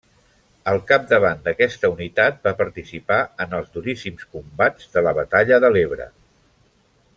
Al 0.69 0.79
capdavant 0.91 1.43
d'aquesta 1.47 1.91
unitat 1.95 2.39
va 2.47 2.53
participar 2.63 3.19
en 3.45 3.53
els 3.59 3.69
duríssims 3.77 4.27
combats 4.37 4.91
de 4.97 5.07
la 5.09 5.15
batalla 5.21 5.63
de 5.67 5.73
l'Ebre. 5.77 6.11